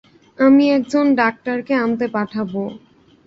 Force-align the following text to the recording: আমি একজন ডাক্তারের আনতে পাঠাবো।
আমি 0.39 0.65
একজন 0.71 1.05
ডাক্তারের 1.15 1.61
আনতে 1.83 2.05
পাঠাবো। 2.07 2.61